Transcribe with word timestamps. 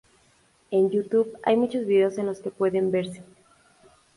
En 0.71 0.89
YouTube 0.89 1.31
hay 1.43 1.55
muchos 1.57 1.85
videos 1.85 2.17
en 2.17 2.25
los 2.25 2.39
que 2.39 2.49
pueden 2.49 2.89
verse. 2.89 3.23